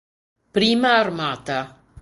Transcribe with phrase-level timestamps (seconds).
[0.49, 1.77] Prima armata